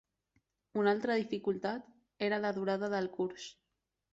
Una 0.83 0.93
altra 0.95 1.17
dificultat 1.19 1.85
era 2.29 2.41
la 2.47 2.53
durada 2.59 2.91
del 2.95 3.13
curs. 3.19 3.47